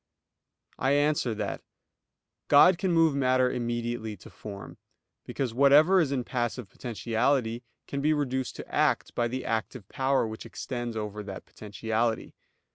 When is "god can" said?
2.47-2.91